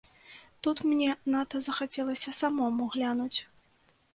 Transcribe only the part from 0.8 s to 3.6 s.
мне надта захацелася самому глянуць.